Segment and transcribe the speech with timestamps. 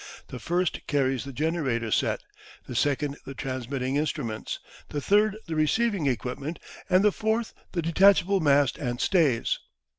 [0.29, 2.23] The first carries the generator set,
[2.65, 4.57] the second the transmitting instruments,
[4.89, 6.57] the third the receiving equipment,
[6.89, 9.59] and the fourth the detachable mast and stays.